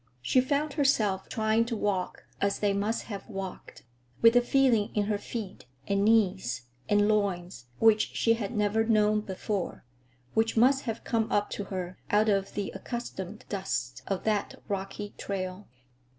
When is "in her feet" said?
4.95-5.65